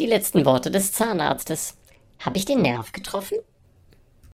[0.00, 1.76] Die letzten Worte des Zahnarztes.
[2.18, 3.38] Habe ich den Nerv getroffen?